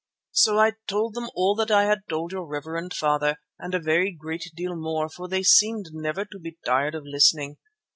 [0.31, 4.11] So I told them all that I had told your reverend father, and a very
[4.11, 7.57] great deal more, for they seemed never to be tired of listening.